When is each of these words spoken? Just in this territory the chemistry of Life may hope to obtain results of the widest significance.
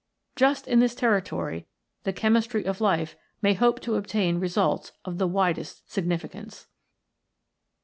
Just 0.35 0.67
in 0.67 0.79
this 0.79 0.95
territory 0.95 1.67
the 2.05 2.11
chemistry 2.11 2.65
of 2.65 2.81
Life 2.81 3.15
may 3.39 3.53
hope 3.53 3.79
to 3.81 3.93
obtain 3.97 4.39
results 4.39 4.93
of 5.05 5.19
the 5.19 5.27
widest 5.27 5.91
significance. 5.91 6.65